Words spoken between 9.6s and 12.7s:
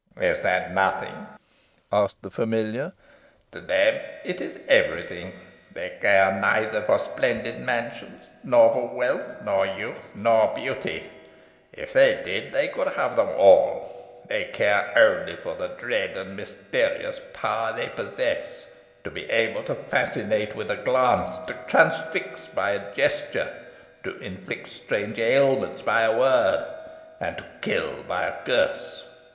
youth, nor beauty. If they did, they